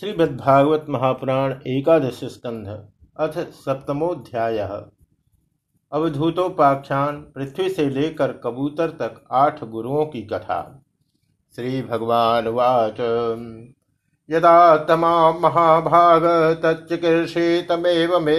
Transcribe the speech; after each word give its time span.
श्रीमद्भागवत 0.00 0.86
महापुराण 0.88 1.52
एकादश 1.66 2.20
स्कंध, 2.24 2.66
अथ 3.16 3.38
सप्तमोध्याय। 3.52 4.58
अवधूतोपाख्यान 5.92 7.16
पृथ्वी 7.34 7.68
से 7.68 7.88
लेकर 7.88 8.32
कबूतर 8.32 8.90
तक 8.90 9.24
आठ 9.30 9.64
गुरुओं 9.64 10.04
की 10.06 10.22
कथा। 10.22 10.58
श्री 11.56 11.82
भगवान 11.82 12.48
वाच 12.48 13.00
यदा 14.30 14.76
तमा 14.76 15.32
महाभाग 15.32 16.26
तच्चिकीर्षितमेव 16.62 18.18
मे, 18.20 18.36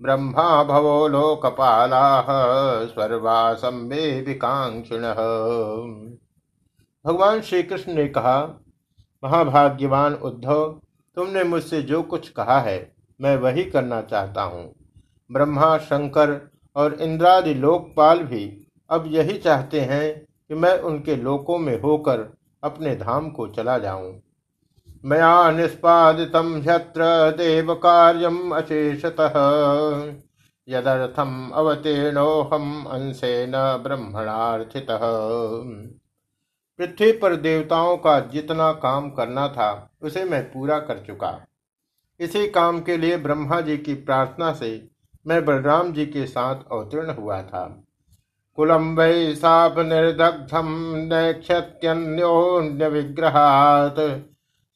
ब्रह्मा 0.00 0.64
भवो 0.64 1.08
लोकपाला 1.08 2.22
स्वर्वासम 2.86 3.74
मे 3.74 4.20
विकांक्षिण। 4.20 5.02
भगवान 7.04 7.40
श्री 7.40 7.62
कृष्ण 7.62 7.94
ने 7.94 8.08
कहा 8.08 8.64
महाभाग्यवान 9.24 10.14
उद्धव, 10.14 10.80
तुमने 11.16 11.44
मुझसे 11.44 11.82
जो 11.82 12.02
कुछ 12.02 12.28
कहा 12.28 12.60
है, 12.60 12.92
मैं 13.20 13.36
वही 13.36 13.64
करना 13.64 14.00
चाहता 14.02 14.42
हूँ। 14.42 14.74
ब्रह्मा, 15.32 15.78
शंकर 15.78 16.50
और 16.76 16.94
इंद्रादि 16.94 17.54
लोकपाल 17.54 18.18
भी 18.18 18.66
अब 18.90 19.04
यही 19.06 19.38
चाहते 19.38 19.80
हैं 19.80 20.26
कि 20.48 20.54
मैं 20.54 20.78
उनके 20.78 21.16
लोकों 21.16 21.58
में 21.58 21.80
होकर 21.80 22.32
अपने 22.64 22.96
धाम 22.96 23.30
को 23.30 23.46
चला 23.46 23.78
जाऊँ। 23.78 24.20
मया 25.04 25.50
निष्पादित 25.50 26.32
देव 27.36 27.74
कार्यम 27.74 28.50
अशेषतः। 28.50 29.32
यदर्थम 30.68 31.50
अवतीर्णोहम 31.54 32.84
अंशेन 32.84 33.52
ब्रह्मणार्थितः। 33.82 35.00
पृथ्वी 36.78 37.12
पर 37.12 37.36
देवताओं 37.36 37.96
का 37.96 38.18
जितना 38.20 38.72
काम 38.72 39.10
करना 39.10 39.48
था, 39.48 39.90
उसे 40.02 40.24
मैं 40.24 40.42
पूरा 40.52 40.78
कर 40.78 40.98
चुका। 41.06 41.46
इसी 42.20 42.48
काम 42.48 42.80
के 42.80 42.96
लिए 42.96 43.16
ब्रह्मा 43.16 43.60
जी 43.60 43.76
की 43.78 43.94
प्रार्थना 43.94 44.52
से 44.52 44.88
मैं 45.26 45.44
बलराम 45.44 45.92
जी 45.92 46.06
के 46.06 46.26
साथ 46.26 46.54
अवतीर्ण 46.72 47.10
हुआ 47.10 47.42
था। 47.42 47.84
कुलम 48.56 48.94
वै 48.96 49.34
साप 49.34 49.78
निर्दग्धम 49.78 50.68
नक्षत्योन्य 51.12 52.88
विग्रहात 52.88 53.96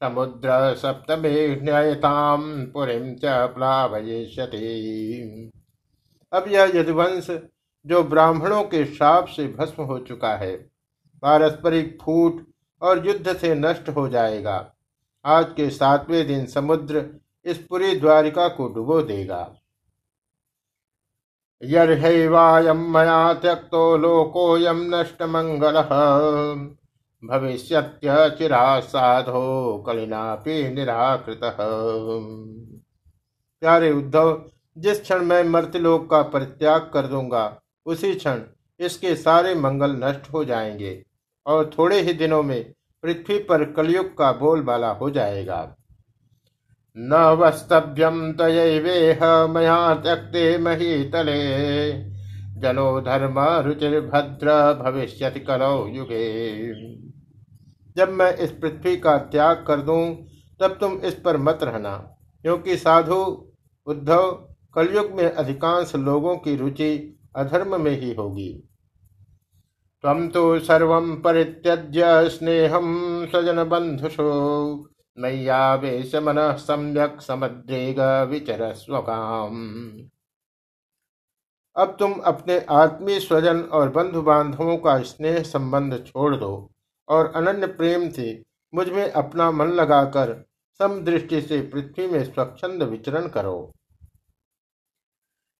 समुद्र 0.03 0.75
सप्तमे 0.75 1.61
न्यायताम 1.63 2.43
पुरीम 2.67 3.15
च 3.15 3.25
प्लावयिष्यति। 3.25 4.61
अब 6.33 6.45
यह 6.49 6.73
यदुवंश 6.75 7.31
जो 7.87 8.03
ब्राह्मणों 8.03 8.63
के 8.65 8.85
श्राप 8.85 9.27
से 9.27 9.47
भस्म 9.49 9.83
हो 9.83 9.99
चुका 9.99 10.35
है 10.35 10.72
पारस्परिक 11.23 11.99
फूट 12.03 12.47
और 12.83 13.07
युद्ध 13.07 13.37
से 13.37 13.55
नष्ट 13.55 13.89
हो 13.89 14.09
जाएगा। 14.09 14.75
आज 15.25 15.47
के 15.57 15.71
सातवें 15.71 16.27
दिन 16.27 16.47
समुद्र 16.47 17.05
इस 17.45 17.59
पूरी 17.59 17.95
द्वारिका 18.01 18.49
को 18.49 18.69
डुबो 18.69 19.03
देगा। 19.03 19.55
यर्वायम 21.63 22.79
मया 22.95 23.35
त्यक्तो 23.35 23.97
लोकोयम 23.97 24.83
नष्ट 24.95 25.23
मंगल 25.23 25.81
भविष्य 27.23 27.83
चिरा 28.05 28.81
साधो 28.81 29.79
कलिनापि 29.87 30.63
निराकृत। 30.69 31.41
प्यारे 33.63 33.93
उद्धव, 33.93 34.45
जिस 34.79 35.01
क्षण 35.01 35.25
मैं 35.25 35.43
मर्तलोक 35.45 36.11
का 36.11 36.23
परित्याग 36.23 36.91
कर 36.95 37.07
दूँगा, 37.07 37.61
उसी 37.87 38.15
क्षण 38.15 38.41
इसके 38.81 39.15
सारे 39.17 39.55
मंगल 39.55 39.91
नष्ट 40.05 40.33
हो 40.33 40.45
जाएँगे। 40.45 41.05
और 41.47 41.71
थोड़े 41.79 42.01
ही 42.01 42.13
दिनों 42.13 42.43
में 42.43 42.73
पृथ्वी 43.05 43.39
पर 43.39 43.65
कलयुग 43.73 44.17
का 44.19 44.33
बोलबाला 44.33 44.91
हो 44.91 45.11
जाएगा। 45.11 45.77
न 46.97 47.15
वस्तव्यम 47.41 48.33
तयवेह 48.33 49.21
मया 49.47 49.95
त्यक्ते 49.95 50.59
मही 50.59 51.05
तले 51.05 51.93
जनो 52.61 53.01
धर्म 53.01 53.39
रुचिर्भद्र 53.65 54.53
भविष्य 54.83 55.31
कलो 55.31 55.87
युगे। 55.89 56.73
जब 57.97 58.09
मैं 58.09 58.37
इस 58.37 58.51
पृथ्वी 58.53 58.97
का 58.97 59.17
त्याग 59.19 59.65
कर 59.67 59.81
दूँ, 59.81 60.15
तब 60.61 60.77
तुम 60.81 60.93
इस 60.99 61.15
पर 61.15 61.37
मत 61.37 61.59
रहना, 61.63 61.97
क्योंकि 62.45 62.77
साधु 62.77 63.49
उद्धव 63.87 64.31
कलयुग 64.75 65.11
में 65.13 65.31
अधिकांश 65.31 65.95
लोगों 65.97 66.37
की 66.37 66.57
रुचि 66.57 67.19
अधर्म 67.37 67.81
में 67.81 68.01
ही 68.01 68.15
होगी। 68.15 68.53
तम 70.05 70.27
तो 70.29 70.43
सर्व 70.59 70.93
परित्यज्य 71.25 72.29
स्नेहम 72.29 72.87
स्वजन 73.31 73.63
बंधुषो 73.65 74.25
मय्यावेश 75.19 76.15
मन 76.25 76.39
सम्यक 76.59 77.21
समुद्रेग 77.21 78.01
विचर 78.31 78.73
स्वकाम 78.75 79.61
अब 81.77 81.97
तुम 81.99 82.13
अपने 82.25 82.59
आत्मीय 82.71 83.21
स्वजन 83.21 83.61
और 83.73 83.91
बंधु 83.91 84.23
बांधवों 84.23 84.77
का 84.79 84.99
स्नेह 85.03 85.43
संबंध 85.43 85.99
छोड़ 86.07 86.35
दो 86.37 86.51
और 87.09 87.33
अनन्य 87.37 87.67
प्रेम 87.75 88.09
से 88.11 88.27
मुझमें 88.73 89.11
अपना 89.13 89.51
मन 89.51 89.71
लगाकर 89.73 90.35
समदृष्टि 90.81 91.41
से 91.41 91.61
पृथ्वी 91.73 92.07
में 92.07 92.23
स्वच्छंद 92.25 92.83
विचरण 92.83 93.29
करो। 93.29 93.73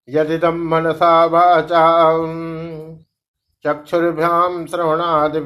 यदिदम 0.07 0.61
मनसा 0.69 1.13
वाचा 1.25 1.85
चक्षुर्भ्याम 3.65 4.65
श्रवणादि 4.65 5.39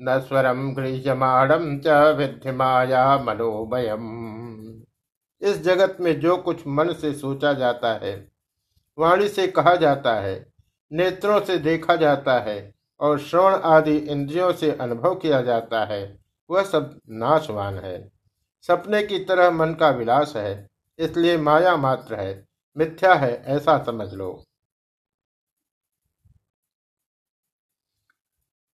न 0.00 0.18
स्वरम 0.18 0.72
गृह्यमाणम 0.74 1.78
च 1.78 2.16
विद्यमाया 2.16 3.16
मनोमयम। 3.18 4.08
इस 5.42 5.62
जगत 5.62 5.96
में 6.00 6.18
जो 6.20 6.36
कुछ 6.36 6.66
मन 6.66 6.92
से 6.92 7.12
सोचा 7.12 7.52
जाता 7.52 7.92
है, 7.94 8.14
वाणी 8.98 9.28
से 9.28 9.46
कहा 9.46 9.74
जाता 9.76 10.14
है, 10.14 10.34
नेत्रों 10.90 11.40
से 11.40 11.58
देखा 11.58 11.96
जाता 11.96 12.38
है 12.40 12.74
और 13.00 13.18
श्रवण 13.18 13.54
आदि 13.54 13.96
इंद्रियों 13.96 14.52
से 14.52 14.70
अनुभव 14.70 15.14
किया 15.14 15.40
जाता 15.42 15.84
है, 15.84 16.18
वह 16.50 16.62
सब 16.62 16.98
नाशवान 17.10 17.78
है। 17.78 18.10
सपने 18.68 19.02
की 19.02 19.18
तरह 19.18 19.50
मन 19.50 19.74
का 19.74 19.90
विलास 19.90 20.32
है, 20.36 20.68
इसलिए 20.98 21.36
माया 21.38 21.76
मात्र 21.76 22.14
है, 22.14 22.44
मिथ्या 22.76 23.14
है 23.14 23.42
ऐसा 23.46 23.82
समझ 23.82 24.12
लो। 24.14 24.42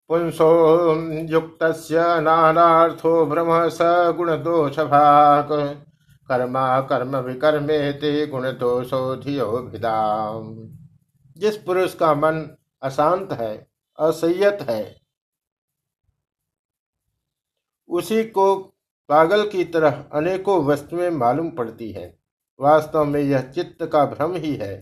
पुंसो 0.10 0.50
युक्त 1.30 1.64
नानार्थो 2.24 3.26
भ्रम 3.26 3.48
स 3.70 3.80
गुणदोषभाक्। 4.18 5.52
कर्मा 6.30 6.82
कर्म 6.82 7.16
विकर्मे 7.18 7.80
ते 7.94 8.12
गुण 8.28 8.46
दोषो 8.54 9.16
धियो 9.16 9.46
भिदाम 9.64 10.54
जिस 11.38 11.58
पुरुष 11.58 11.94
का 11.96 12.14
मन 12.14 12.40
अशांत 12.82 13.32
है, 13.32 13.68
असंयत 14.00 14.62
है, 14.62 14.96
उसी 17.90 18.24
को 18.24 18.56
पागल 19.10 19.48
की 19.50 19.64
तरह 19.66 20.04
अनेकों 20.14 20.64
वस्तुएँ 20.66 21.10
मालूम 21.10 21.50
पड़ती 21.52 21.92
है। 21.92 22.08
वास्तव 22.60 23.06
में 23.06 23.22
यह 23.22 23.42
चित्त 23.52 23.86
का 23.86 24.06
भ्रम 24.06 24.36
ही 24.36 24.56
है। 24.56 24.74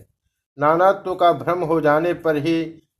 नानात्व 0.58 1.14
का 1.14 1.32
भ्रम 1.34 1.62
हो 1.62 1.80
जाने 1.80 2.14
पर 2.14 2.36
ही 2.36 2.56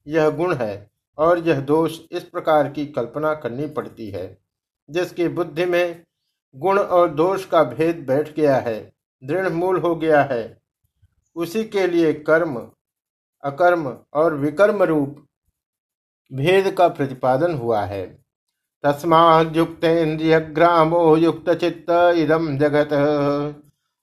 यह 0.07 0.29
गुण 0.31 0.55
है। 0.55 0.96
और 1.19 1.39
यह 1.39 1.61
दोष 1.61 1.99
इस 2.13 2.23
प्रकार 2.23 2.69
की 2.69 2.87
कल्पना 2.87 3.35
करनी 3.35 3.67
पड़ती 3.67 4.11
है, 4.11 4.39
जिसकी 4.89 5.29
बुद्धि 5.29 5.65
में 5.65 6.03
गुण 6.55 6.79
और 6.79 7.11
दोष 7.11 7.45
का 7.45 7.63
भेद 7.65 8.05
बैठ 8.09 8.35
गया 8.37 8.57
है, 8.57 8.93
दृढ़ 9.23 9.49
मूल 9.49 9.79
हो 9.81 9.95
गया 9.97 10.23
है। 10.23 10.59
उसी 11.37 11.65
के 11.65 11.87
लिए 11.87 12.13
कर्म, 12.13 12.57
अकर्म 13.43 13.87
और 14.15 14.35
विकर्म 14.35 14.83
रूप 14.83 15.25
भेद 16.31 16.71
का 16.75 16.89
प्रतिपादन 16.89 17.55
हुआ 17.55 17.81
है। 17.85 18.07
तस्माुक्त 18.85 19.85
इंद्रिय 19.85 20.39
ग्रामो 20.41 21.17
युक्त 21.17 21.51
चित्त 21.51 21.91
इदम 22.17 22.57
जगत 22.59 22.93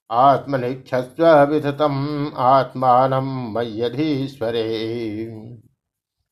आत्मनिक्षस्व 0.09 1.27
विधतम 1.43 1.95
आत्मान 2.37 3.13
मयधीश्वरे 3.53 4.63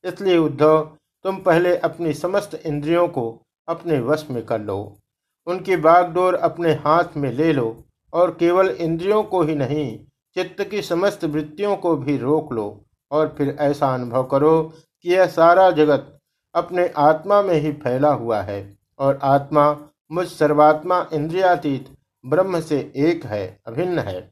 इसलिए 0.04 0.36
उद्धव, 0.36 0.80
तुम 1.24 1.36
पहले 1.36 1.76
अपनी 1.76 2.12
समस्त 2.14 2.54
इंद्रियों 2.66 3.08
को 3.08 3.42
अपने 3.68 3.98
वश 4.00 4.26
में 4.30 4.44
कर 4.46 4.60
लो। 4.60 4.98
उनकी 5.46 5.76
बागडोर 5.76 6.34
अपने 6.34 6.72
हाथ 6.74 7.16
में 7.16 7.30
ले 7.32 7.52
लो 7.52 7.84
और 8.12 8.30
केवल 8.30 8.68
इंद्रियों 8.70 9.22
को 9.22 9.42
ही 9.42 9.54
नहीं, 9.54 9.98
चित्त 10.36 10.62
की 10.62 10.82
समस्त 10.82 11.24
वृत्तियों 11.24 11.76
को 11.76 11.96
भी 11.96 12.16
रोक 12.16 12.52
लो 12.52 12.84
और 13.10 13.34
फिर 13.38 13.56
ऐसा 13.60 13.94
अनुभव 13.94 14.24
करो 14.24 14.62
कि 14.62 15.10
यह 15.10 15.26
सारा 15.26 15.70
जगत 15.70 16.18
अपने 16.54 16.88
आत्मा 16.96 17.42
में 17.42 17.54
ही 17.54 17.72
फैला 17.72 18.12
हुआ 18.12 18.40
है 18.42 18.76
और 18.98 19.18
आत्मा 19.22 19.76
मुझ 20.12 20.26
सर्वात्मा 20.28 21.06
इंद्रियातीत 21.12 21.88
ब्रह्म 22.24 22.60
से 22.60 22.92
एक 22.96 23.24
है, 23.26 23.60
अभिन्न 23.66 23.98
है। 23.98 24.31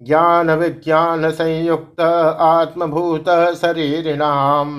ज्ञान 0.00 0.50
विज्ञान 0.50 1.30
संयुक्त 1.30 2.00
आत्मभूत 2.00 3.28
शरीरिणाम। 3.56 4.72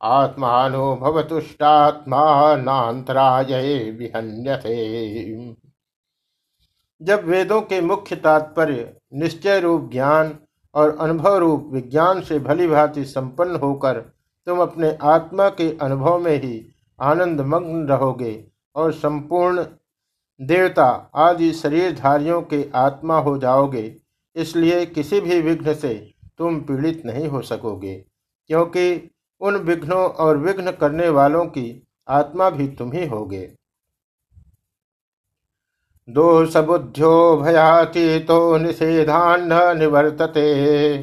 आत्मानो 0.00 0.94
भवतुष्टात्मा 0.96 2.24
नान्तराय 2.56 3.54
विहन्यते। 3.90 4.76
जब 7.00 7.24
वेदों 7.24 7.60
के 7.60 7.80
मुख्य 7.80 8.16
तात्पर्य 8.16 8.92
निश्चय 9.14 9.60
रूप 9.60 9.88
ज्ञान 9.92 10.38
और 10.74 10.96
अनुभव 11.00 11.36
रूप 11.36 11.70
विज्ञान 11.72 12.20
से 12.20 12.38
भली 12.38 12.66
भांति 12.66 13.04
संपन्न 13.04 13.56
होकर 13.56 14.00
तुम 14.46 14.58
अपने 14.58 14.96
आत्मा 15.02 15.48
के 15.50 15.70
अनुभव 15.82 16.18
में 16.18 16.36
ही 16.42 16.64
आनंद 16.98 17.40
मग्न 17.40 17.86
रहोगे 17.86 18.44
और 18.76 18.92
संपूर्ण 18.92 19.64
देवता 20.40 20.88
आदि 21.16 21.52
शरीरधारियों 21.52 22.40
के 22.42 22.64
आत्मा 22.74 23.18
हो 23.18 23.36
जाओगे 23.38 24.03
इसलिए 24.36 24.84
किसी 24.86 25.20
भी 25.20 25.40
विघ्न 25.40 25.74
से 25.74 25.94
तुम 26.38 26.60
पीड़ित 26.60 27.02
नहीं 27.06 27.28
हो 27.28 27.40
सकोगे, 27.42 27.94
क्योंकि 28.50 29.10
उन 29.40 29.56
विघ्नों 29.56 30.04
और 30.04 30.36
विघ्न 30.36 30.70
करने 30.72 31.08
वालों 31.08 31.44
की 31.46 31.82
आत्मा 32.08 32.48
भी 32.50 32.68
तुम 32.68 32.92
ही 32.92 33.06
होगे। 33.06 33.46
दोषबुद्ध्यो 36.08 37.36
भयातीतो 37.36 38.56
निषेधान्न 38.56 39.78
निवर्तते, 39.78 40.98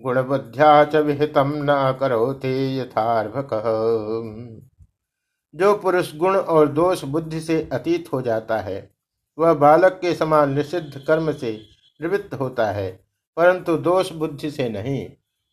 गुणबुद्ध्या 0.00 0.84
च 0.84 0.96
विहितम 0.96 1.52
न 1.60 1.96
करोति 2.00 2.80
यथार्भक। 2.80 3.48
जो 5.54 5.74
पुरुष 5.74 6.14
गुण 6.16 6.36
और 6.36 6.68
दोष 6.68 7.04
बुद्धि 7.04 7.40
से 7.40 7.68
अतीत 7.72 8.12
हो 8.12 8.20
जाता 8.22 8.58
है, 8.58 8.90
वह 9.38 9.52
बालक 9.54 9.98
के 10.02 10.14
समान 10.14 10.52
निषिद्ध 10.54 11.04
कर्म 11.06 11.32
से 11.32 11.52
निवृत्त 12.02 12.34
होता 12.34 12.66
है, 12.70 12.90
परंतु 13.36 13.76
दोष 13.76 14.12
बुद्धि 14.12 14.50
से 14.50 14.68
नहीं। 14.68 15.06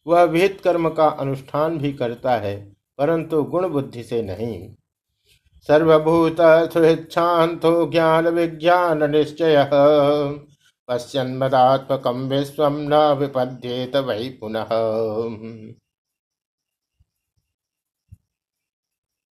वह 0.05 0.23
विहित 0.23 0.59
कर्म 0.63 0.89
का 0.89 1.07
अनुष्ठान 1.07 1.77
भी 1.77 1.93
करता 1.93 2.35
है, 2.37 2.55
परंतु 2.99 3.43
गुण 3.43 3.67
बुद्धि 3.69 4.03
से 4.03 4.21
नहीं। 4.21 4.69
सर्वभूत 5.69 6.37
सुहृच्छांतो 6.73 7.89
ज्ञान 7.91 8.27
विज्ञान 8.27 9.09
निश्चय, 9.11 9.69
पश्यन्मदात्मक 10.89 12.07
विश्व 12.07 12.67
न 12.69 13.17
विपद्येत 13.19 13.95
वही 13.95 14.29
पुनः। 14.41 14.69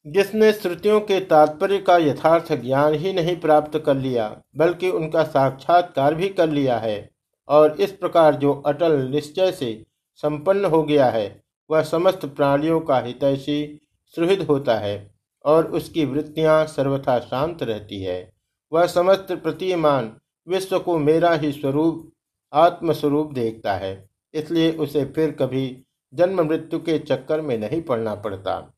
जिसने 0.05 0.51
श्रुतियों 0.53 0.99
के 0.99 1.19
तात्पर्य 1.19 1.77
का 1.77 1.97
यथार्थ 1.97 2.53
ज्ञान 2.53 2.93
ही 2.93 3.13
नहीं 3.13 3.35
प्राप्त 3.35 3.77
कर 3.85 3.95
लिया, 3.95 4.35
बल्कि 4.57 4.89
उनका 4.89 5.23
साक्षात्कार 5.23 6.15
भी 6.15 6.29
कर 6.29 6.49
लिया 6.49 6.77
है, 6.77 7.09
और 7.47 7.81
इस 7.81 7.91
प्रकार 7.91 8.35
जो 8.35 8.53
अटल 8.65 8.97
निश्चय 9.09 9.51
से 9.51 9.85
संपन्न 10.23 10.65
हो 10.65 10.83
गया 10.83 11.09
है, 11.09 11.43
वह 11.69 11.81
समस्त 11.81 12.25
प्राणियों 12.25 12.79
का 12.79 12.99
हितैषी 12.99 13.79
सुहृद 14.15 14.41
होता 14.41 14.75
है, 14.75 15.11
और 15.45 15.71
उसकी 15.71 16.05
वृत्तियाँ 16.05 16.65
सर्वथा 16.65 17.19
शांत 17.19 17.63
रहती 17.63 18.01
है। 18.03 18.33
वह 18.71 18.85
समस्त 18.85 19.31
प्रतिमान 19.33 20.11
विश्व 20.47 20.79
को 20.79 20.97
मेरा 20.97 21.33
ही 21.33 21.51
स्वरूप, 21.51 22.11
आत्मस्वरूप 22.53 23.33
देखता 23.33 23.73
है, 23.73 24.09
इसलिए 24.33 24.71
उसे 24.71 25.05
फिर 25.05 25.31
कभी 25.31 25.65
जन्म 26.13 26.41
मृत्यु 26.41 26.79
के 26.79 26.99
चक्कर 26.99 27.41
में 27.41 27.57
नहीं 27.57 27.81
पड़ना 27.81 28.15
पड़ता। 28.15 28.73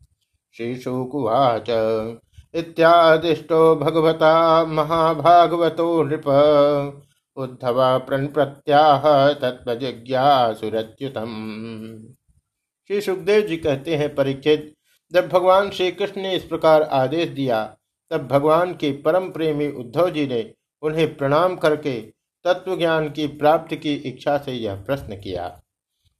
श्रीशुकुवाच। 0.57 1.69
इत्यादिष्टो 2.53 3.75
भगवता 3.75 4.65
महाभागवतो 4.65 6.03
नृप। 6.03 6.27
उद्धव 7.37 7.99
प्रत्याह 8.09 9.03
तत्वजिज्ञासुरच्युतम 9.33 11.31
श्री 12.89 13.01
सुखदेव 13.01 13.41
जी 13.41 13.57
कहते 13.57 13.95
हैं 13.95 14.15
परीक्षित 14.15 14.73
जब 15.11 15.27
भगवान 15.29 15.69
श्री 15.69 15.91
कृष्ण 15.91 16.21
ने 16.21 16.35
इस 16.35 16.43
प्रकार 16.43 16.81
आदेश 16.81 17.29
दिया, 17.29 17.75
तब 18.11 18.27
भगवान 18.27 18.73
के 18.73 18.91
परम 18.91 19.29
प्रेमी 19.29 19.67
उद्धव 19.71 20.09
जी 20.09 20.27
ने 20.27 20.53
उन्हें 20.81 21.15
प्रणाम 21.17 21.55
करके 21.55 21.99
तत्व 22.45 22.75
ज्ञान 22.77 23.09
की 23.09 23.27
प्राप्ति 23.27 23.77
की 23.77 23.93
इच्छा 23.93 24.37
से 24.37 24.51
यह 24.51 24.75
प्रश्न 24.75 25.15
किया। 25.15 25.61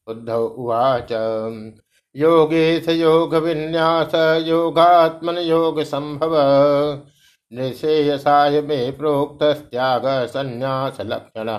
उद्धव 0.07 0.43
उवाच। 0.43 1.13
योगेश 2.15 2.89
योग 2.89 3.35
विन्यास 3.35 4.11
योगात्मन 4.47 5.37
योग 5.37 5.81
संभव 5.81 6.31
निशेयसाय 7.53 8.61
में 8.61 8.97
प्रोक्त 8.97 9.43
त्याग 9.43 10.01
संन्यास 10.05 10.97
लक्षण 11.01 11.49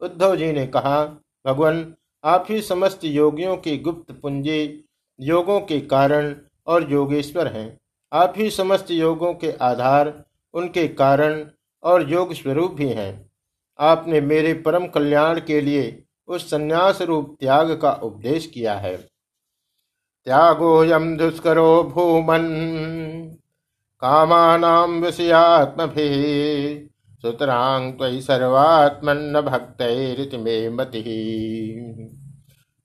उद्धव 0.00 0.36
जी 0.36 0.52
ने 0.52 0.66
कहा, 0.66 1.04
भगवान, 1.46 1.94
आप 2.24 2.46
ही 2.48 2.62
समस्त 2.62 3.00
योगियों 3.04 3.56
की 3.56 3.78
गुप्त 3.78 4.12
पूंजी, 4.12 4.84
योगों 5.20 5.60
के 5.60 5.80
कारण 5.80 6.34
और 6.66 6.92
योगेश्वर 6.92 7.46
हैं। 7.46 7.80
आप 8.12 8.34
ही 8.36 8.50
समस्त 8.50 8.90
योगों 8.90 9.34
के 9.34 9.52
आधार, 9.52 10.24
उनके 10.54 10.88
कारण 10.88 11.44
और 11.82 12.10
योग 12.10 12.34
स्वरूप 12.34 12.72
भी 12.72 12.88
हैं। 12.88 13.30
आपने 13.78 14.20
मेरे 14.20 14.54
परम 14.54 14.86
कल्याण 14.86 15.40
के 15.40 15.60
लिए 15.60 16.04
उस 16.30 16.50
संन्यास 16.50 17.02
रूप 17.02 17.36
त्याग 17.40 17.78
का 17.82 17.92
उपदेश 17.92 18.46
किया 18.46 18.74
है। 18.74 18.96
त्यागो 18.96 20.84
त्यागोयम 20.84 21.16
दुष्करो 21.16 21.82
भूमन। 21.82 22.40
कामानाम 24.00 25.04
विषयात्मभि। 25.04 26.90
सुतरांग 27.22 27.92
त्वयि 27.92 28.22
सर्वात्मन्न 28.22 29.40
भक्त 29.40 29.82
में 30.34 30.68
मति। 30.68 31.06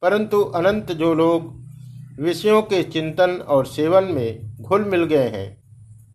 परंतु 0.02 0.44
अनंत 0.44 0.92
जो 0.92 1.14
लोग 1.14 1.66
विषयों 2.20 2.62
के 2.62 2.84
चिंतन 2.84 3.32
और 3.32 3.66
सेवन 3.66 4.04
में 4.04 4.56
घुल 4.62 4.86
मिल 4.86 5.04
गए 5.04 5.28
हैं, 5.28 5.64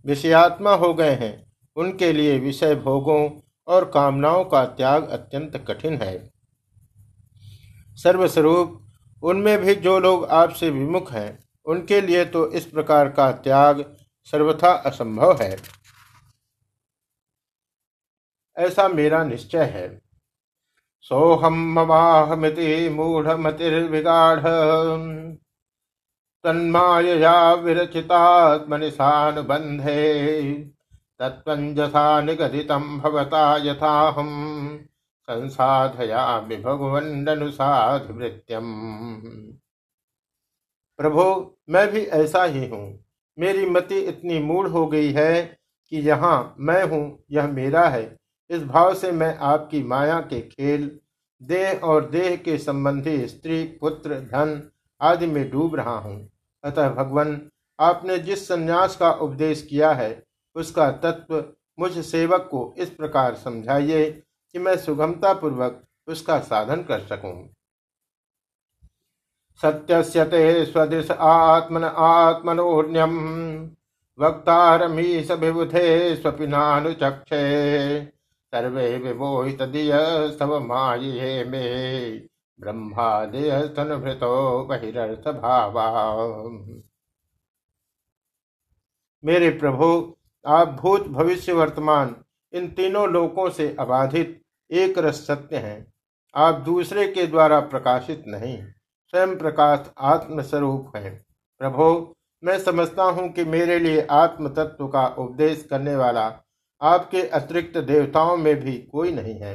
विषयात्मा 0.07 0.75
हो 0.75 0.95
गए 0.95 1.11
हैं, 1.11 1.53
उनके 1.77 2.13
लिए 2.13 2.39
विषय 2.39 2.75
भोगों 2.75 3.31
और 3.67 3.85
कामनाओं 3.85 4.45
का 4.45 4.65
त्याग 4.65 5.09
अत्यंत 5.09 5.65
कठिन 5.69 5.95
है। 5.95 6.40
सर्वस्वरूप, 8.03 8.87
उनमें 9.23 9.59
भी 9.59 9.75
जो 9.75 9.99
लोग 9.99 10.25
आपसे 10.25 10.71
विमुख 10.71 11.13
हैं, 11.13 11.45
उनके 11.65 12.01
लिए 12.01 12.25
तो 12.25 12.53
इस 12.53 12.67
प्रकार 12.67 13.09
का 13.09 13.33
त्याग 13.33 13.97
सर्वथा 14.25 14.71
असंभव 14.71 15.43
है। 15.43 15.57
ऐसा 18.57 18.89
मेरा 18.89 19.25
निश्चय 19.25 19.65
है। 19.65 20.03
सोहम 21.01 21.73
ममाहमिति 21.73 22.89
मूढ़मतिर्विगाढ़। 22.89 24.41
तन्मायया 26.45 27.53
विरचितात्मनिशानुबंधे 27.53 30.53
तत्वंजसा 31.19 32.21
निगदितम 32.21 33.01
भवता 33.01 33.57
यथाहम। 33.57 34.81
संसाधयामि 35.31 36.57
भगवन्नुसाधु 36.57 38.15
वृत्यम 38.15 38.73
प्रभु, 40.99 41.23
मैं 41.71 41.91
भी 41.93 42.01
ऐसा 42.01 42.45
ही 42.45 42.67
हूँ। 42.69 43.05
मेरी 43.39 43.67
मति 43.67 43.99
इतनी 43.99 44.39
मूढ़ 44.39 44.69
हो 44.69 44.87
गई 44.87 45.13
है 45.13 45.43
कि 45.93 45.99
यहाँ 45.99 46.55
मैं 46.59 46.83
हूँ, 46.85 47.19
यह 47.31 47.47
मेरा 47.49 47.89
है। 47.89 48.17
इस 48.51 48.65
भाव 48.65 48.95
से 48.95 49.13
मैं 49.13 49.37
आपकी 49.39 49.83
माया 49.83 50.21
के 50.21 50.41
खेल, 50.41 50.91
देह 51.43 51.81
और 51.85 52.09
देह 52.11 52.37
के 52.37 52.59
संबंधी 52.59 53.27
स्त्री, 53.29 53.65
पुत्र, 53.81 54.15
धन 54.15 54.71
आदि 55.01 55.27
में 55.27 55.51
डूब 55.51 55.75
रहा 55.75 55.99
हूँ। 55.99 56.29
अतः 56.65 56.89
भगवान, 56.89 57.41
आपने 57.79 58.19
जिस 58.19 58.49
संन्यास 58.49 58.97
का 58.97 59.11
उपदेश 59.11 59.63
किया 59.63 59.93
है, 59.93 60.23
उसका 60.57 60.91
तत्व 60.91 61.45
मुझ 61.79 61.99
सेवक 61.99 62.49
को 62.51 62.75
इस 62.79 62.91
प्रकार 62.91 63.35
समझाइए 63.35 64.23
कि 64.55 64.59
मैं 64.59 64.77
सुगमता 64.77 65.33
पूर्वक 65.33 65.83
उसका 66.07 66.39
साधन 66.41 66.83
कर 66.83 67.01
सकूँ। 67.01 67.49
सत्य 69.63 70.25
ते 70.25 70.65
स्वदिश 70.67 71.11
आत्मन 71.11 71.85
आत्मनोन्यम 71.85 73.15
वक्तारमीश 74.19 75.31
विबुधे 75.31 76.17
स्वपिनानुचक्षे। 76.17 77.43
सर्वे 78.53 78.97
विमोहित 78.99 79.63
दिय 79.63 79.93
सब 80.39 80.53
माये 80.67 81.45
मे। 81.45 82.11
तनुभृतो 83.69 84.65
बहिर्थ 84.65 85.29
भावा 85.29 85.87
मेरे 89.25 89.51
प्रभु, 89.51 90.17
आप 90.47 90.69
भूत 90.69 91.07
भविष्य 91.09 91.53
वर्तमान 91.53 92.17
इन 92.53 92.69
तीनों 92.69 93.09
लोकों 93.09 93.49
से 93.51 93.75
अबाधित 93.81 94.41
एक 94.71 94.99
रस 94.99 95.27
सत्य 95.27 95.57
है। 95.57 95.87
आप 96.35 96.55
दूसरे 96.61 97.07
के 97.09 97.27
द्वारा 97.27 97.61
प्रकाशित 97.61 98.25
नहीं, 98.27 98.57
स्वयं 98.59 99.37
प्रकाश 99.39 99.91
आत्मस्वरूप 99.99 100.97
है। 100.97 101.11
प्रभो, 101.61 102.15
मैं 102.43 102.59
समझता 102.59 103.03
हूँ 103.03 103.29
कि 103.29 103.45
मेरे 103.45 103.79
लिए 103.79 104.07
आत्म 104.11 104.49
तत्व 104.49 104.87
का 104.89 105.07
उपदेश 105.09 105.67
करने 105.71 105.97
वाला 105.97 106.27
आपके 106.81 107.23
अतिरिक्त 107.29 107.79
देवताओं 107.79 108.37
में 108.37 108.55
भी 108.61 108.77
कोई 108.93 109.13
नहीं 109.13 109.35
है। 109.35 109.55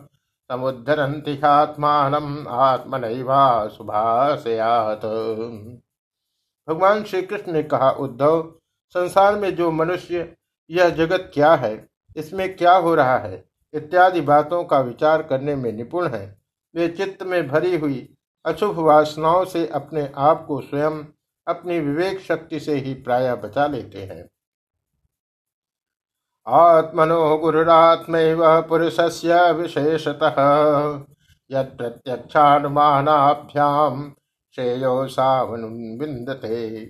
समुद्धरन्ति 0.54 1.42
आत्मानम् 1.46 2.48
आत्मनैवा 2.48 3.68
सुभाषयात 3.68 5.06
भगवान 6.70 7.04
श्री 7.04 7.22
कृष्ण 7.22 7.52
ने 7.52 7.64
कहा, 7.64 7.92
उद्धव, 7.92 8.54
संसार 8.90 9.36
में 9.36 9.56
जो 9.56 9.72
मनुष्य, 9.72 10.36
यह 10.70 10.90
जगत 10.90 11.32
क्या 11.34 11.56
है? 11.56 11.90
इसमें 12.16 12.56
क्या 12.56 12.76
हो 12.76 12.96
रहा 12.96 13.18
है? 13.18 13.46
इत्यादि 13.74 14.22
बातों 14.22 14.64
का 14.64 14.80
विचार 14.80 15.24
करने 15.24 15.56
में 15.56 15.74
निपुण 15.74 16.08
है। 16.08 16.38
वे 16.76 16.88
चित्त 16.88 17.24
में 17.24 17.48
भरी 17.48 17.78
हुई 17.78 18.14
अशुभ 18.46 18.80
वासनाओं 18.80 19.46
से 19.46 19.68
अपने 19.68 20.12
आप 20.16 20.46
को 20.48 20.62
स्वयं 20.62 21.04
अपनी 21.48 21.80
विवेक 21.80 22.20
शक्ति 22.20 22.60
से 22.60 22.76
ही 22.76 22.94
प्राय 22.94 23.36
बचा 23.36 23.68
लेते 23.68 24.04
हैं। 24.04 24.30
आत्मनो 26.48 27.38
गुरुरात्म 27.38 28.18
पुरुष 28.70 29.00
से 29.12 29.52
विशेषतः। 29.52 30.36
यत्प्रत्यक्षानुमानाभ्याम 31.50 34.14
श्रेयो 34.56 35.08
सावनुविंदते 35.08 36.86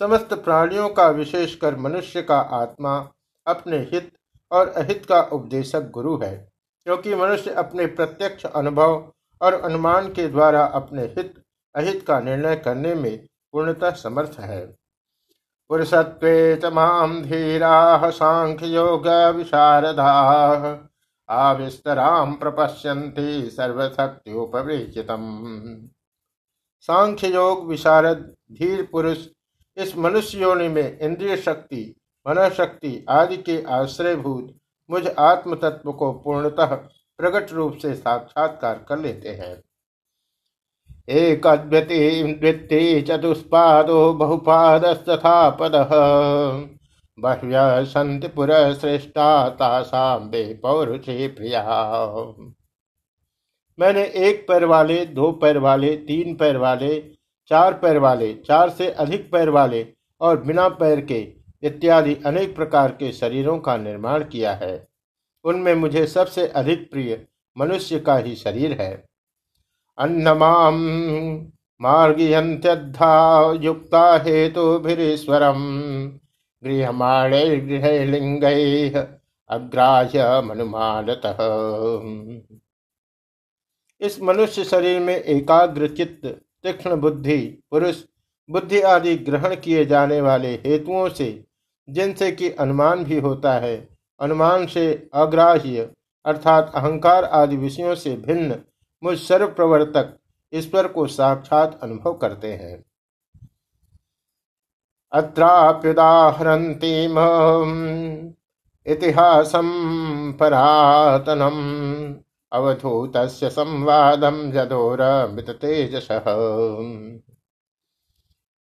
समस्त 0.00 0.34
प्राणियों 0.34 0.88
का 0.88 1.08
विशेषकर 1.10 1.76
मनुष्य 1.76 2.22
का 2.22 2.38
आत्मा 2.54 3.10
अपने 3.46 3.78
हित 3.92 4.12
और 4.50 4.68
अहित 4.68 5.06
का 5.06 5.20
उपदेशक 5.32 5.90
गुरु 5.90 6.18
है, 6.22 6.48
क्योंकि 6.86 7.14
मनुष्य 7.14 7.54
अपने 7.54 7.86
प्रत्यक्ष 7.88 8.46
अनुभव 8.46 9.12
और 9.40 9.54
अनुमान 9.54 10.12
के 10.12 10.28
द्वारा 10.28 10.64
अपने 10.64 11.02
हित, 11.02 11.34
अहित 11.74 12.04
का 12.06 12.20
निर्णय 12.20 12.56
करने 12.56 12.94
में 12.94 13.26
पूर्णतः 13.54 13.90
समर्थ 13.96 14.36
है। 14.40 14.81
पुरुषत्वे 15.70 16.56
च 16.56 16.72
माम 16.72 17.20
धीरा 17.22 18.10
सांख्य 18.10 18.66
योग 18.66 19.06
विशारदा 19.36 20.10
आविस्तराम 21.28 22.34
प्रपश्यन्ति 22.34 23.50
सर्वशक्त्योपवेचितम 23.50 25.24
सांख्य 26.88 27.28
योग 27.28 27.66
विशारद 27.68 28.32
धीर 28.52 28.82
पुरुष 28.92 29.26
इस 29.76 29.96
मनुष्य 29.96 30.38
योनि 30.38 30.68
में 30.68 30.98
इंद्रिय 30.98 31.36
शक्ति 31.36 31.84
मन 32.26 32.48
शक्ति 32.48 33.04
आदि 33.10 33.36
के 33.36 33.62
आश्रयभूत 33.72 34.54
मुझ 34.90 35.06
आत्म 35.08 35.54
तत्व 35.54 35.92
को 35.92 36.12
पूर्णतः 36.12 36.74
प्रकट 37.18 37.52
रूप 37.52 37.76
से 37.82 37.94
साक्षात्कार 37.94 38.84
कर 38.88 38.98
लेते 38.98 39.28
हैं। 39.28 39.54
एक 41.08 41.46
द्वितीय 41.46 43.00
चतुष्पादो 43.02 44.12
बहुपादस्तथा 44.12 45.50
पद 45.50 45.72
बह्य 47.18 47.84
संति 47.84 48.28
पुरश्रेष्ठा 48.28 49.48
तासाम 49.48 50.28
बे 50.30 50.42
पौरुषे 50.54 51.28
प्रिया। 51.28 51.64
मैंने 53.78 54.04
एक 54.04 54.46
पैर 54.48 54.64
वाले, 54.64 55.04
दो 55.06 55.32
पैर 55.32 55.58
वाले, 55.58 55.96
तीन 55.96 56.34
पैर 56.34 56.56
वाले, 56.56 56.98
चार 57.50 57.74
पैर 57.74 57.98
वाले, 57.98 58.32
चार 58.34 58.70
से 58.70 58.90
अधिक 58.90 59.30
पैर 59.32 59.48
वाले 59.50 59.86
और 60.20 60.42
बिना 60.42 60.68
पैर 60.68 61.00
के 61.00 61.20
इत्यादि 61.62 62.16
अनेक 62.26 62.56
प्रकार 62.56 62.92
के 62.92 63.12
शरीरों 63.12 63.58
का 63.58 63.76
निर्माण 63.76 64.24
किया 64.24 64.52
है। 64.54 64.88
उनमें 65.44 65.74
मुझे 65.74 66.06
सबसे 66.06 66.46
अधिक 66.46 66.90
प्रिय 66.90 67.26
मनुष्य 67.56 67.98
का 67.98 68.16
ही 68.16 68.34
शरीर 68.36 68.72
है। 68.80 69.11
अन्नमाम 70.02 70.78
मार्गयंत्यद्धा 71.80 73.12
युक्ता 73.60 74.18
गृहमाणे 76.64 77.56
गृहलिंग 77.56 78.44
अग्राह्य 79.50 80.42
मनुमानत। 80.44 81.22
इस 84.00 84.22
मनुष्य 84.22 84.64
शरीर 84.64 85.00
में 85.00 85.16
एकाग्र 85.16 85.88
चित्त, 85.88 86.26
तीक्ष्ण 86.62 86.96
बुद्धि, 86.96 87.58
पुरुष, 87.70 88.02
बुद्धि 88.50 88.80
आदि 88.80 89.16
ग्रहण 89.16 89.54
किए 89.54 89.84
जाने 89.84 90.20
वाले 90.20 90.52
हेतुओं 90.54 91.08
से, 91.08 91.44
जिनसे 91.88 92.32
कि 92.32 92.50
अनुमान 92.50 93.04
भी 93.04 93.18
होता 93.20 93.52
है, 93.52 93.88
अनुमान 94.20 94.66
से 94.66 95.08
अग्राह्य, 95.14 95.90
अर्थात 96.24 96.72
अहंकार 96.74 97.24
आदि 97.24 97.56
विषयों 97.56 97.94
से 97.94 98.16
भिन्न 98.16 98.56
मुझ 99.02 99.18
सर्व 99.18 99.48
प्रवर्तक 99.48 100.18
ईश्वर 100.52 100.88
को 100.88 101.06
साक्षात 101.06 101.80
अनुभव 101.82 102.14
करते 102.14 102.52
हैं। 102.52 102.84
अत्राप्युदाहरन्तीम 105.12 107.14
परातनम 110.32 111.56
अवधूत 112.52 113.12
संवादम 113.16 114.50
जदोर 114.50 115.32
मृत 115.32 115.50
तेजस। 115.50 116.08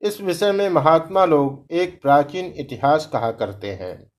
इस 0.03 0.21
विषय 0.21 0.53
में 0.53 0.69
महात्मा 0.69 1.25
लोग 1.25 1.67
एक 1.71 2.03
प्राचीन 2.03 2.53
इतिहास 2.57 3.07
कहा 3.07 3.33
करते 3.33 3.73
हैं। 3.73 4.11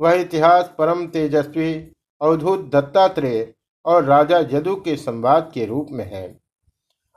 वह 0.00 0.12
इतिहास 0.12 0.74
परम 0.78 1.06
तेजस्वी, 1.06 1.92
अवधूत 2.22 2.70
दत्तात्रेय 2.72 3.54
और 3.86 4.04
राजा 4.04 4.38
यदु 4.50 4.74
के 4.76 4.96
संवाद 4.96 5.50
के 5.54 5.64
रूप 5.66 5.88
में 5.90 6.04
है। 6.04 6.26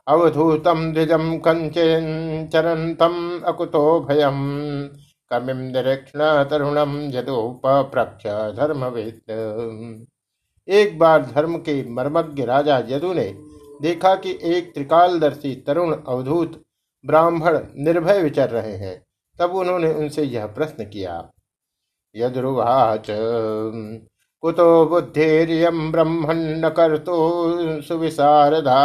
अवधूतम 0.07 0.91
द्विजम 0.93 1.37
कंचन 1.37 2.49
चरंतम 2.53 3.15
अकुतो 3.45 3.99
भयम 3.99 4.37
कमिम 5.31 5.57
निरीक्षण 5.67 6.19
तरुणम 6.43 6.97
यदुपप्रक्ष 7.13 8.27
धर्मवेद 8.57 9.21
एक 10.67 10.97
बार 10.99 11.25
धर्म 11.25 11.57
के 11.59 11.83
मर्मज्ञ 11.89 12.43
राजा 12.43 12.77
यदु 12.89 13.13
ने 13.13 13.33
देखा 13.81 14.13
कि 14.15 14.37
एक 14.43 14.73
त्रिकालदर्शी 14.73 15.55
तरुण 15.67 15.93
अवधूत 15.93 16.61
ब्राह्मण 17.05 17.59
निर्भय 17.77 18.21
विचर 18.21 18.49
रहे 18.49 18.75
हैं, 18.75 18.95
तब 19.39 19.55
उन्होंने 19.55 19.93
उनसे 19.93 20.23
यह 20.23 20.45
प्रश्न 20.47 20.85
किया। 20.85 21.13
यदुवाच 22.15 23.07
कुतो 24.43 24.85
बुद्धिरियं 24.85 25.91
ब्रह्मण्य 25.91 26.69
कर्तो 26.69 27.17
सुविशारदा 27.81 28.79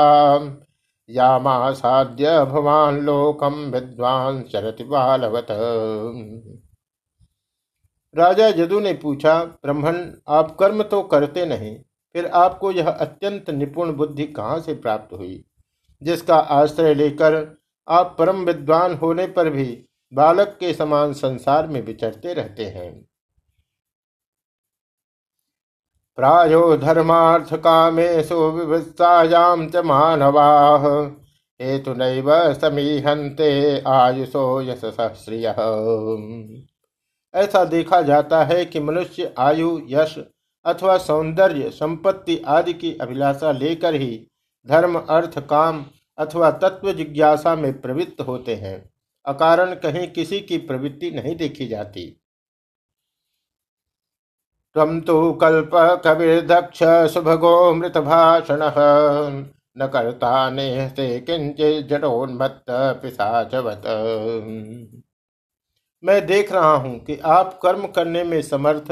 यामासाद्य 1.09 2.44
भवान 2.44 3.00
लोकम 3.00 3.54
विद्वान 3.73 4.42
चरति 4.42 4.85
बालवत। 4.85 5.47
राजा 8.14 8.47
यदु 8.56 8.80
ने 8.80 8.92
पूछा 8.94 9.42
ब्रह्मण 9.44 10.00
आप 10.28 10.56
कर्म 10.61 10.82
तो 10.82 11.02
करते 11.02 11.47
नहीं, 11.47 11.76
फिर 12.14 12.26
आपको 12.26 12.73
यह 12.73 12.88
अत्यंत 12.88 13.50
निपुण 13.50 13.92
बुद्धि 13.92 14.26
कहाँ 14.26 14.59
से 14.61 14.75
प्राप्त 14.75 15.12
हुई? 15.12 15.44
जिसका 16.02 16.37
आश्रय 16.37 16.94
लेकर 16.94 17.35
आप 17.88 18.14
परम 18.18 18.44
विद्वान 18.44 18.94
होने 18.94 19.26
पर 19.28 19.50
भी 19.50 19.64
बालक 20.12 20.56
के 20.61 20.73
समान 20.75 21.12
संसार 21.14 21.66
में 21.66 21.80
विचरते 21.82 22.35
रहते 22.35 22.64
हैं। 22.66 22.90
प्रायो 26.16 26.76
धर्मार्थ 26.76 27.54
कामेशु 27.54 28.35
विवत्सायाम 28.35 29.69
च 29.69 29.76
मानवाः, 29.76 30.87
हेतु 31.61 31.95
नैव 31.95 32.52
समीहन्ते 32.54 33.50
आयुषो 33.87 34.62
यशस 34.62 34.97
श्रिय 35.25 35.47
ऐसा 37.35 37.64
देखा 37.64 38.02
जाता 38.02 38.45
है 38.45 38.64
कि 38.64 38.81
मनुष्य 38.81 39.35
आयु, 39.38 39.81
यश 39.88 40.19
अथवा 40.64 40.97
सौंदर्य, 40.99 41.71
संपत्ति 41.71 42.42
आदि 42.47 42.73
की 42.73 42.97
अभिलाषा 43.00 43.52
लेकर 43.52 43.95
ही 43.95 44.26
धर्म, 44.66 44.99
अर्थ, 44.99 45.38
काम 45.38 45.85
अथवा 46.19 46.50
तत्व 46.50 46.92
जिज्ञासा 46.92 47.54
में 47.57 47.81
प्रवृत्त 47.81 48.21
होते 48.21 48.54
हैं। 48.54 48.90
अकारण 49.26 49.75
कहीं 49.75 50.09
किसी 50.09 50.40
की 50.40 50.59
प्रवृत्ति 50.59 51.11
नहीं 51.11 51.37
देखी 51.37 51.66
जाती। 51.69 52.22
तम 54.76 55.00
तो 55.00 55.33
कल्प 55.33 55.71
कविर्दक्ष 56.05 56.79
सुभगो 57.12 57.73
मृत 57.75 57.97
भाषण 58.00 58.61
न 59.76 59.87
करता 59.87 60.49
नेहते 60.50 61.09
किंचित 61.21 61.87
जटोन्मत्त 61.88 62.71
पिशाचवत। 63.02 63.83
मैं 66.02 66.25
देख 66.26 66.52
रहा 66.52 66.73
हूँ 66.75 66.99
कि 67.00 67.19
आप 67.26 67.59
कर्म 67.62 67.87
करने 67.88 68.25
में 68.25 68.41
समर्थ, 68.43 68.91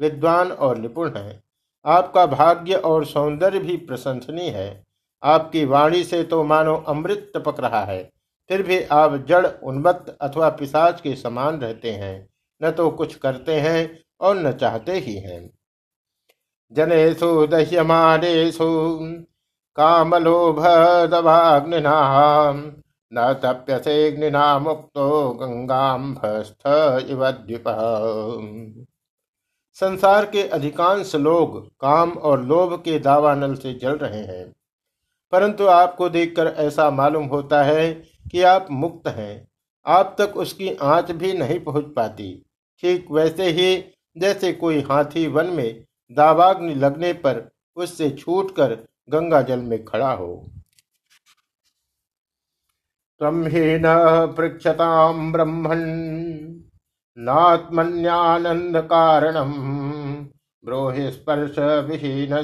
विद्वान 0.00 0.50
और 0.50 0.78
निपुण 0.78 1.10
हैं। 1.16 1.42
आपका 1.84 2.26
भाग्य 2.28 2.74
और 2.74 3.04
सौंदर्य 3.06 3.58
भी 3.60 3.76
प्रशंसनीय 3.78 4.50
है। 4.50 4.84
आपकी 5.22 5.64
वाणी 5.66 6.02
से 6.04 6.22
तो 6.24 6.42
मानो 6.44 6.74
अमृत 6.88 7.30
टपक 7.36 7.60
रहा 7.60 7.84
है, 7.84 8.02
फिर 8.50 8.62
भी 8.62 8.82
आप 8.82 9.24
जड़, 9.28 9.46
उन्मत्त 9.46 10.16
अथवा 10.20 10.48
पिशाच 10.50 11.00
के 11.00 11.14
समान 11.16 11.60
रहते 11.60 11.90
हैं। 11.92 12.28
न 12.60 12.70
तो 12.72 12.90
कुछ 12.92 13.14
करते 13.16 13.54
हैं 13.56 13.88
और 14.20 14.36
न 14.36 14.52
चाहते 14.52 14.92
ही 14.92 15.14
हैं। 15.14 15.50
जनेशु 16.72 17.46
दह्यमानेशु 17.46 18.98
कामलोभ 19.76 20.66
दवाग्निना 21.10 22.52
न 23.12 23.40
तप्यसेग्निना 23.42 24.58
मुक्तो 24.58 25.30
गंगाम्भस्थ 25.30 26.62
इव 27.10 27.30
संसार 29.74 30.24
के 30.24 30.48
अधिकांश 30.48 31.14
लोग 31.14 31.68
काम 31.68 32.10
और 32.10 32.42
लोभ 32.42 32.74
के 32.74 32.98
दावानल 32.98 33.54
से 33.54 33.74
जल 33.74 33.96
रहे 33.96 34.24
हैं। 34.24 34.52
परंतु 35.32 35.66
आपको 35.66 36.08
देखकर 36.08 36.46
ऐसा 36.46 36.90
मालूम 36.90 37.24
होता 37.24 37.62
है 37.62 37.92
कि 38.30 38.42
आप 38.42 38.66
मुक्त 38.70 39.08
हैं। 39.08 39.48
आप 39.86 40.16
तक 40.20 40.36
उसकी 40.36 40.74
आँच 40.74 41.10
भी 41.10 41.32
नहीं 41.32 41.60
पहुँच 41.60 41.84
पाती। 41.84 42.46
ठीक 42.80 43.06
वैसे 43.10 43.50
ही 43.50 43.84
जैसे 44.16 44.52
कोई 44.52 44.80
हाथी 44.80 45.26
वन 45.26 45.46
में 45.46 45.84
दावाग्नि 46.12 46.74
लगने 46.74 47.12
पर 47.12 47.50
उससे 47.76 48.10
छूटकर 48.10 48.74
गंगा 49.10 49.42
जल 49.42 49.60
में 49.60 49.84
खड़ा 49.84 50.12
हो। 50.12 50.50
तम 53.20 53.44
ही 53.46 53.78
न 53.78 53.84
पृक्षताम 54.36 55.32
ब्रह्मण 55.32 55.78
नात्मन्यानंद 57.18 58.76
कारणम 58.76 59.52
ब्रोहि 60.64 61.10
स्पर्श 61.12 61.58
विहीन 61.58 62.34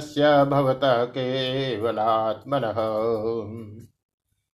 भवत 0.51 0.81
केवलात्मन। 0.85 2.63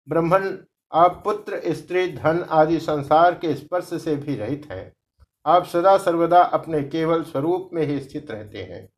ब्रह्मण 0.08 0.56
आप 0.92 1.20
पुत्र, 1.24 1.60
स्त्री, 1.66 2.12
धन 2.12 2.44
आदि 2.50 2.78
संसार 2.80 3.34
के 3.34 3.54
स्पर्श 3.54 4.02
से 4.02 4.16
भी 4.16 4.36
रहित 4.36 4.68
हैं। 4.72 4.92
आप 5.46 5.64
सदा 5.64 5.96
सर्वदा 5.96 6.42
अपने 6.42 6.82
केवल 6.82 7.22
स्वरूप 7.22 7.70
में 7.72 7.82
ही 7.82 8.00
स्थित 8.00 8.30
रहते 8.30 8.58
हैं। 8.58 8.88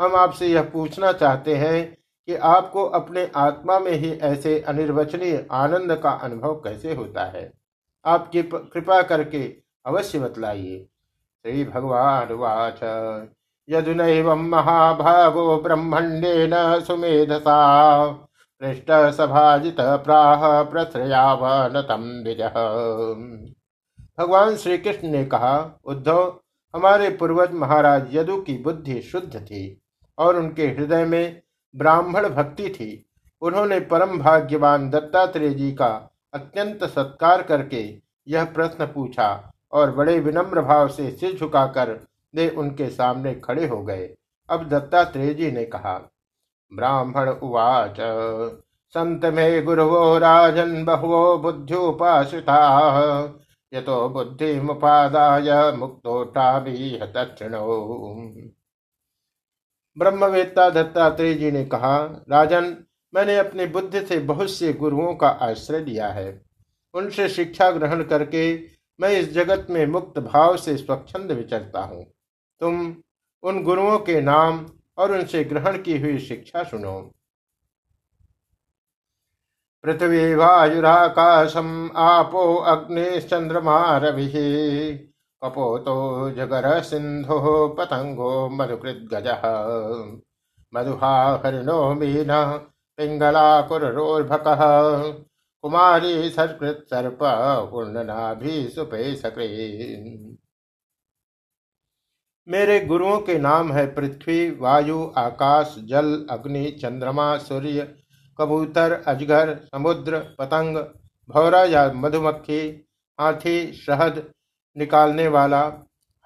हम 0.00 0.16
आपसे 0.16 0.46
यह 0.46 0.62
पूछना 0.62 1.12
चाहते 1.12 1.54
हैं 1.54 1.94
कि 2.26 2.34
आपको 2.36 2.84
अपने 2.84 3.30
आत्मा 3.36 3.78
में 3.78 3.92
ही 3.92 4.12
ऐसे 4.12 4.60
अनिर्वचनीय 4.60 5.46
आनंद 5.52 5.96
का 5.96 6.10
अनुभव 6.10 6.54
कैसे 6.54 6.94
होता 6.94 7.24
है? 7.24 7.52
आप 8.04 8.30
कृपा 8.34 9.02
करके 9.02 9.54
अवश्य 9.86 10.18
बतलाइए। 10.18 10.86
श्री 11.44 11.64
भगवान 11.64 12.32
वाच। 12.32 12.80
यदुन 13.68 14.00
महाभागो 14.38 15.60
ब्रह्मण्डे 15.60 16.50
न 16.52 16.80
सुमेधसा। 16.80 18.08
पृष्ठ 18.60 19.16
सभाजित 19.16 19.76
प्राह 19.80 20.62
प्रश्रयावन 20.62 21.80
तम 21.82 22.02
भगवान 24.18 24.56
श्री 24.56 24.78
कृष्ण 24.78 25.08
ने 25.08 25.24
कहा, 25.24 25.80
उद्धव, 25.84 26.40
हमारे 26.74 27.08
पूर्वज 27.10 27.52
महाराज 27.52 28.14
यदु 28.16 28.36
की 28.36 28.56
बुद्धि 28.58 29.00
शुद्ध 29.02 29.36
थी 29.36 29.80
और 30.18 30.36
उनके 30.36 30.66
हृदय 30.66 31.04
में 31.04 31.42
ब्राह्मण 31.74 32.28
भक्ति 32.28 32.68
थी। 32.68 33.06
उन्होंने 33.42 33.80
परम 33.80 34.18
भाग्यवान 34.18 34.88
दत्तात्रेय 34.90 35.50
जी 35.50 35.72
का 35.72 35.90
अत्यंत 36.34 36.84
सत्कार 36.84 37.42
करके 37.42 37.82
यह 38.28 38.44
प्रश्न 38.44 38.86
पूछा 38.86 39.28
और 39.72 39.90
बड़े 39.90 40.18
विनम्र 40.20 40.60
भाव 40.60 40.88
से 40.88 41.10
सिर 41.10 41.36
झुकाकर 41.36 41.98
वे 42.34 42.48
उनके 42.48 42.88
सामने 42.88 43.34
खड़े 43.34 43.66
हो 43.66 43.82
गए। 43.82 44.08
अब 44.48 44.68
दत्तात्रेय 44.68 45.34
जी 45.34 45.50
ने 45.50 45.64
कहा, 45.64 46.00
ब्राह्मण 46.72 47.28
उवाच, 47.28 47.96
संत 48.94 49.24
में 49.24 49.64
गुरुवो 49.64 50.18
राजन 50.18 50.84
बहुवो 50.84 51.36
बुद्ध्योपाश्रिता 51.38 52.56
यतो 53.74 54.08
मुपादाय 54.62 55.72
मुक्तोटाभी 55.72 56.98
दक्षिणो 56.98 57.78
ब्रह्मवेत्ता 59.98 60.70
दत्तात्रेय 60.70 61.34
जी 61.34 61.50
ने 61.50 61.64
कहा, 61.64 62.24
राजन, 62.30 62.76
मैंने 63.14 63.36
अपनी 63.38 63.66
बुद्धि 63.66 64.00
से 64.00 64.18
बहुत 64.18 64.50
से 64.50 64.72
गुरुओं 64.72 65.14
का 65.14 65.28
आश्रय 65.28 65.80
लिया 65.80 66.08
है। 66.08 66.42
उनसे 66.94 67.28
शिक्षा 67.28 67.70
ग्रहण 67.70 68.02
करके 68.02 68.44
मैं 69.00 69.10
इस 69.10 69.32
जगत 69.32 69.66
में 69.70 69.86
मुक्त 69.86 70.18
भाव 70.18 70.56
से 70.56 70.76
स्वच्छंद 70.76 71.32
विचरता 71.32 71.80
हूँ। 71.80 72.04
तुम 72.60 72.96
उन 73.42 73.62
गुरुओं 73.62 73.98
के 73.98 74.20
नाम 74.20 74.66
और 74.98 75.12
उनसे 75.12 75.44
ग्रहण 75.44 75.82
की 75.82 75.98
हुई 75.98 76.18
शिक्षा 76.18 76.62
सुनो। 76.64 77.14
पृथ्वी 79.84 80.34
वायुराकाशम 80.34 81.90
आपो 81.96 82.54
अग्नि 82.56 83.20
चंद्रमा 83.20 83.96
रवि। 83.98 84.28
कपोतो 85.42 85.96
जगर 86.30 86.80
सिंधु 86.82 87.40
पतंगो 87.78 88.48
मधुकृत 88.48 89.08
गज 89.12 89.26
मधुहा 90.72 91.14
हरिणो 91.44 91.94
मीन 91.94 92.28
पिंगला 92.98 93.60
कुरोर्भक 93.60 94.44
कुमारी 95.64 96.30
सत्कृत 96.30 96.84
सर्प 96.90 97.18
सुपे 98.74 99.14
सके 99.14 99.48
मेरे 102.48 102.78
गुरुओं 102.80 103.18
के 103.18 103.38
नाम 103.38 103.72
है 103.72 103.86
पृथ्वी 103.94 104.50
वायु 104.50 104.98
आकाश, 105.16 105.76
जल, 105.84 106.26
अग्नि, 106.30 106.70
चंद्रमा, 106.70 107.36
सूर्य 107.36 107.86
कबूतर, 108.38 109.02
अजगर, 109.06 109.60
समुद्र, 109.64 110.36
पतंग, 110.38 110.84
भौरा 111.28 111.64
या 111.64 111.92
मधुमक्खी, 111.92 112.88
हाथी, 113.20 113.72
शहद 113.72 114.32
निकालने 114.76 115.28
वाला, 115.28 115.72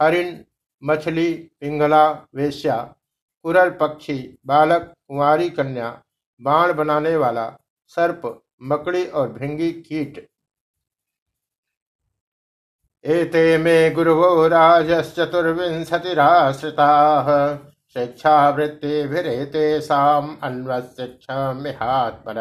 हरिण, 0.02 0.38
मछली, 0.84 1.34
पिंगला, 1.34 2.10
वेश्या, 2.10 2.94
कुरल 3.42 3.70
पक्षी, 3.70 4.38
बालक, 4.46 4.94
कुंवारी 5.08 5.50
कन्या, 5.50 6.02
बाण 6.42 6.72
बनाने 6.72 7.16
वाला, 7.16 7.56
सर्प, 7.86 8.42
मकड़ी 8.62 9.06
और 9.06 9.32
भिंगी 9.32 9.72
कीट। 9.72 10.28
एते 13.04 13.58
मे 13.58 13.90
गुरुवो 13.90 14.48
राजश्चतुर्विंशतिराश्रिता। 14.48 17.22
शिक्षावृत्तिभिरेतेषाम् 17.98 20.36
अन्वशिक्षात्मन 20.42 22.34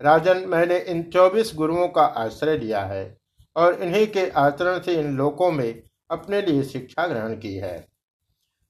राजन, 0.00 0.48
मैंने 0.48 0.78
इन 0.78 1.10
चौबीस 1.10 1.52
गुरुओं 1.54 1.88
का 1.88 2.02
आश्रय 2.02 2.58
लिया 2.58 2.84
है 2.84 3.18
और 3.56 3.74
इन्हीं 3.74 4.06
के 4.06 4.30
आचरण 4.30 4.80
से 4.80 4.94
इन 4.94 5.16
लोकों 5.16 5.52
में 5.52 5.82
अपने 6.10 6.42
लिए 6.42 6.62
शिक्षा 6.62 7.06
ग्रहण 7.06 7.34
की 7.34 7.56
है। 7.56 7.88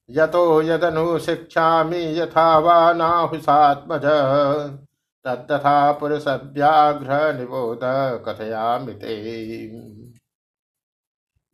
यतो 0.09 0.61
यदनु 0.61 1.19
शिक्षामि 1.19 2.19
यथा 2.19 2.59
वा 2.59 2.93
तथा 5.25 5.91
पुरुष 5.91 6.27
व्याघ्र 6.27 7.33
निबोध 7.33 7.79
कथयामिते 8.25 9.15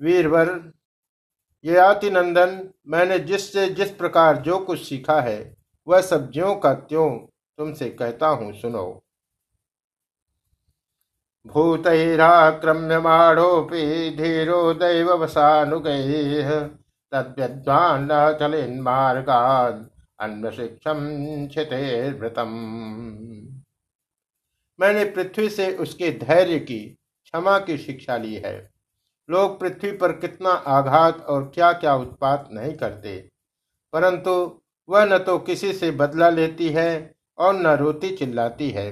वीरवर 0.01 0.71
ये 1.65 1.77
आति 1.77 2.09
नंदन 2.09 2.69
मैंने 2.87 3.19
जिससे 3.19 3.69
जिस 3.69 3.91
प्रकार 3.91 4.37
जो 4.37 4.59
कुछ 4.59 4.89
सीखा 4.89 5.21
है, 5.21 5.57
वह 5.87 6.01
सब 6.01 6.31
ज्यो 6.31 6.55
का 6.55 6.73
त्यों 6.73 7.27
तुमसे 7.57 7.89
कहता 7.89 8.27
हूँ, 8.27 8.53
सुनो। 8.53 9.03
भूतैराक्रम्यमाणोऽपि 11.47 14.15
धीरो 14.17 14.73
दैववसानुगैः 14.73 16.69
तद्विद्वान् 17.11 18.07
न 18.11 18.37
चलिन्मार्गान् 18.39 19.85
अन्वशिक्षम 20.19 21.47
क्षितेर्वृतम। 21.47 22.49
मैंने 24.79 25.05
पृथ्वी 25.05 25.49
से 25.49 25.77
उसके 25.77 26.11
धैर्य 26.11 26.59
की, 26.59 26.97
क्षमा 27.23 27.59
की 27.59 27.77
शिक्षा 27.77 28.17
ली 28.17 28.35
है। 28.35 28.70
लोग 29.31 29.59
पृथ्वी 29.59 29.91
पर 29.91 30.11
कितना 30.11 30.49
आघात 30.49 31.25
और 31.25 31.43
क्या 31.55 31.71
क्या 31.73 31.95
उत्पात 31.95 32.49
नहीं 32.51 32.73
करते। 32.73 33.17
परंतु 33.93 34.31
वह 34.89 35.05
न 35.05 35.17
तो 35.17 35.37
किसी 35.39 35.71
से 35.73 35.91
बदला 35.91 36.29
लेती 36.29 36.69
है 36.69 37.15
और 37.37 37.53
न 37.55 37.75
रोती 37.77 38.15
चिल्लाती 38.15 38.69
है। 38.69 38.91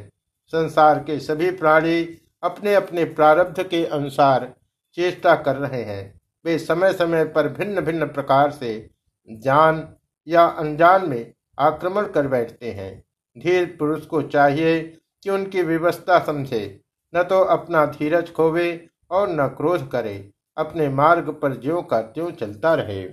संसार 0.53 0.99
के 0.99 1.19
सभी 1.19 1.51
प्राणी 1.51 2.01
अपने 2.43 2.73
अपने 2.75 3.03
प्रारब्ध 3.05 3.61
के 3.63 3.85
अनुसार 3.85 4.53
चेष्टा 4.97 5.35
कर 5.35 5.55
रहे 5.55 5.83
हैं। 5.83 6.19
वे 6.45 6.57
समय 6.59 6.93
समय 6.93 7.25
पर 7.25 7.47
भिन्न 7.49 7.81
भिन्न 7.81 8.05
प्रकार 8.07 8.51
से 8.51 8.89
जान 9.29 9.87
या 10.27 10.45
अनजान 10.45 11.09
में 11.09 11.33
आक्रमण 11.59 12.07
कर 12.07 12.27
बैठते 12.27 12.71
हैं। 12.71 12.91
धीर 13.35 13.65
पुरुष 13.79 14.05
को 14.05 14.21
चाहिए 14.21 14.81
कि 15.23 15.29
उनकी 15.29 15.61
व्यवस्था 15.61 16.19
समझे, 16.25 16.79
न 17.13 17.23
तो 17.23 17.39
अपना 17.47 17.85
धीरज 17.87 18.31
खोवे 18.33 18.71
और 19.11 19.29
न 19.29 19.47
क्रोध 19.47 19.89
करे 19.89 20.31
अपने 20.57 20.89
मार्ग 20.89 21.29
पर 21.31 21.61
ज्यो 21.61 21.81
का 21.81 22.01
त्यों 22.01 22.31
चलता 22.31 22.73
रहे। 22.75 23.03